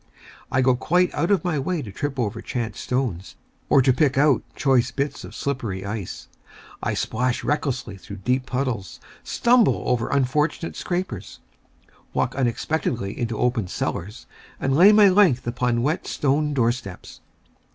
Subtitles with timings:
[0.51, 3.35] I go quite out of my way to trip over chance stones,
[3.69, 6.27] or to pick out choice bits of slippery ice.
[6.81, 11.39] I splash recklessly through deep puddles, stumble over unfortunate scrapers,
[12.13, 14.25] walk unexpectedly into open cellars,
[14.59, 17.21] and lay my length upon wet stone doorsteps.